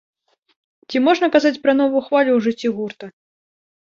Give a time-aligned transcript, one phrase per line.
[0.93, 3.05] Ці можна казаць пра новую хвалю ў жыцці гурта?